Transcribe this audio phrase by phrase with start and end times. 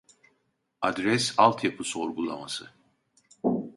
[0.81, 2.69] Adres altyapı sorgulaması